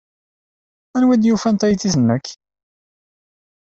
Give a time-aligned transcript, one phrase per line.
[0.97, 2.25] Anwa ay d-yufan taydit-nnek?